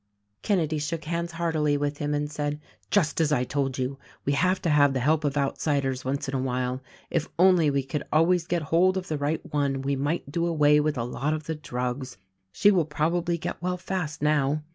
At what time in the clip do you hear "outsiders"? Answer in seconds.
5.37-6.03